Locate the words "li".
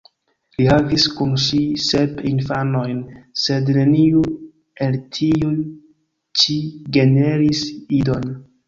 0.59-0.63